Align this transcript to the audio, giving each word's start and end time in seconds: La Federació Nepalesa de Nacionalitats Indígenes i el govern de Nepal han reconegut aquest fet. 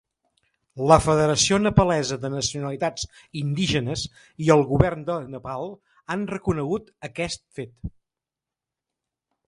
La 0.91 0.95
Federació 1.07 1.59
Nepalesa 1.65 2.17
de 2.23 2.31
Nacionalitats 2.37 3.05
Indígenes 3.43 4.07
i 4.47 4.51
el 4.57 4.67
govern 4.73 5.07
de 5.13 5.21
Nepal 5.37 5.71
han 6.17 6.27
reconegut 6.37 6.93
aquest 7.13 7.47
fet. 7.61 7.91